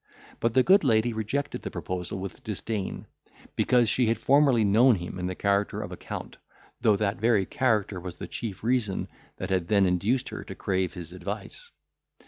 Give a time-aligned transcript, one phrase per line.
[0.39, 3.05] But the good lady rejected the proposal with disdain,
[3.55, 7.99] because she had formerly known him in the character of a Count—though that very character
[7.99, 11.69] was the chief reason that had then induced her to crave his advice.